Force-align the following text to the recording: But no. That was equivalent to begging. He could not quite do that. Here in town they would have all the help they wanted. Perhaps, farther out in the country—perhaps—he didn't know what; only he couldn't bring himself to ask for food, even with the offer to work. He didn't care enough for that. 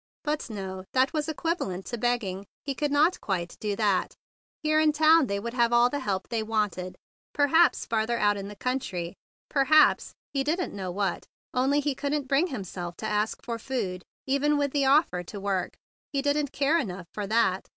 But 0.23 0.49
no. 0.49 0.83
That 0.93 1.13
was 1.13 1.29
equivalent 1.29 1.85
to 1.85 1.97
begging. 1.99 2.47
He 2.65 2.73
could 2.73 2.91
not 2.91 3.21
quite 3.21 3.55
do 3.59 3.75
that. 3.75 4.15
Here 4.63 4.79
in 4.79 4.93
town 4.93 5.27
they 5.27 5.39
would 5.39 5.53
have 5.53 5.71
all 5.71 5.91
the 5.91 5.99
help 5.99 6.27
they 6.27 6.41
wanted. 6.41 6.97
Perhaps, 7.33 7.85
farther 7.85 8.17
out 8.17 8.35
in 8.35 8.47
the 8.47 8.55
country—perhaps—he 8.55 10.43
didn't 10.43 10.73
know 10.73 10.89
what; 10.89 11.27
only 11.53 11.81
he 11.81 11.93
couldn't 11.93 12.27
bring 12.27 12.47
himself 12.47 12.97
to 12.97 13.05
ask 13.05 13.43
for 13.43 13.59
food, 13.59 14.03
even 14.25 14.57
with 14.57 14.71
the 14.71 14.85
offer 14.85 15.21
to 15.21 15.39
work. 15.39 15.73
He 16.11 16.23
didn't 16.23 16.51
care 16.51 16.79
enough 16.79 17.05
for 17.13 17.27
that. 17.27 17.69